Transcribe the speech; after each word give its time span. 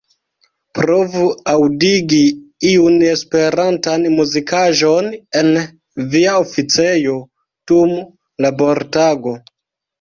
Provu 0.77 1.25
aŭdigi 1.51 2.21
iun 2.69 2.95
Esperantan 3.11 4.09
muzikaĵon 4.15 5.13
en 5.43 5.53
via 6.17 6.35
oficejo 6.47 7.17
dum 7.71 7.97
labortago. 8.49 9.41